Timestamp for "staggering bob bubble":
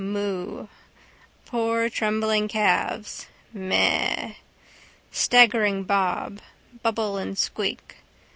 5.11-7.17